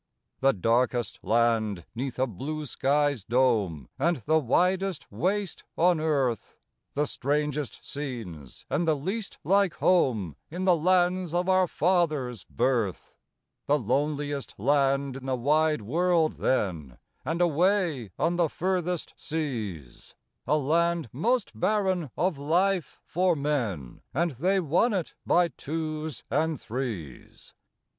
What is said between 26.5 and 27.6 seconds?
threes!